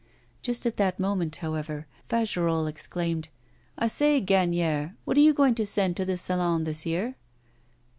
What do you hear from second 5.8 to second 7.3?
to the Salon this year?